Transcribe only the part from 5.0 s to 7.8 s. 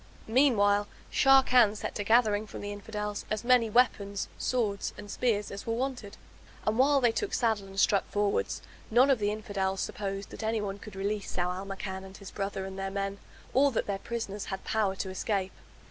spears, as were wanted. And while they took saddle and